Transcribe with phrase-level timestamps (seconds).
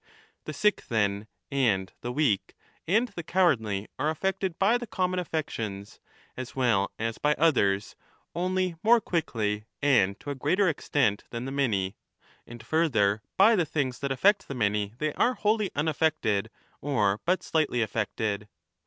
[0.45, 2.55] The sick, then, and the weak
[2.87, 5.99] and the 35 cowardly are affected by the common affections,
[6.35, 7.95] as well as by others,
[8.33, 11.97] only more quickly and to a greater extent than the many,
[12.47, 16.49] and further, by the things that affect the many they are wholly unaffected
[16.81, 18.47] or but slightly affected.